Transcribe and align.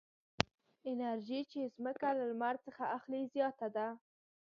انرژي 0.91 1.39
چې 1.51 1.71
ځمکه 1.75 2.09
له 2.17 2.23
لمر 2.31 2.55
څخه 2.65 2.83
اخلي 2.97 3.21
زیاته 3.33 3.67
ده. 3.75 3.87